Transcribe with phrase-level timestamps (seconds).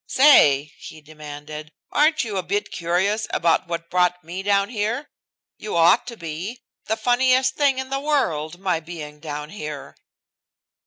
[0.07, 5.11] "Say!" he demanded, "aren't you a bit curious about what brought me down here?
[5.59, 6.63] You ought to be.
[6.87, 9.95] The funniest thing in the world, my being down here."